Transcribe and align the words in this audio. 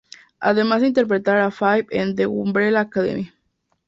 Además 0.39 0.81
de 0.81 0.87
interpretar 0.87 1.37
a 1.37 1.51
Five 1.51 1.85
en 1.91 2.15
"The 2.15 2.25
Umbrella 2.25 2.79
Academy". 2.79 3.31